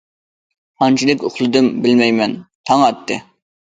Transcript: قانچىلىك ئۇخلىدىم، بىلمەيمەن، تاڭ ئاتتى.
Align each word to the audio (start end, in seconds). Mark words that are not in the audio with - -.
قانچىلىك 0.83 1.27
ئۇخلىدىم، 1.29 1.69
بىلمەيمەن، 1.85 2.35
تاڭ 2.71 2.87
ئاتتى. 2.87 3.19